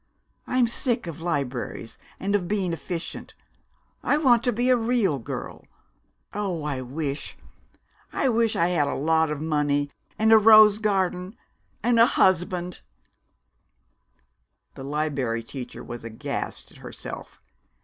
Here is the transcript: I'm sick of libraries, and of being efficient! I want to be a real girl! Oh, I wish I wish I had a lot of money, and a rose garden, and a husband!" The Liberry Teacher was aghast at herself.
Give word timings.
I'm 0.47 0.65
sick 0.65 1.05
of 1.05 1.21
libraries, 1.21 1.99
and 2.19 2.33
of 2.33 2.47
being 2.47 2.73
efficient! 2.73 3.35
I 4.01 4.17
want 4.17 4.43
to 4.45 4.51
be 4.51 4.71
a 4.71 4.75
real 4.75 5.19
girl! 5.19 5.67
Oh, 6.33 6.63
I 6.63 6.81
wish 6.81 7.37
I 8.11 8.27
wish 8.27 8.55
I 8.55 8.69
had 8.69 8.87
a 8.87 8.95
lot 8.95 9.29
of 9.29 9.39
money, 9.41 9.91
and 10.17 10.33
a 10.33 10.39
rose 10.39 10.79
garden, 10.79 11.37
and 11.83 11.99
a 11.99 12.07
husband!" 12.07 12.81
The 14.73 14.83
Liberry 14.83 15.43
Teacher 15.43 15.83
was 15.83 16.03
aghast 16.03 16.71
at 16.71 16.77
herself. 16.79 17.39